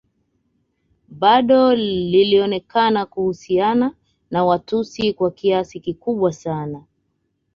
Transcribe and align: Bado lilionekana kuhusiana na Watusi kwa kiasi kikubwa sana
Bado 1.07 1.75
lilionekana 1.75 3.05
kuhusiana 3.05 3.93
na 4.31 4.45
Watusi 4.45 5.13
kwa 5.13 5.31
kiasi 5.31 5.79
kikubwa 5.79 6.33
sana 6.33 6.83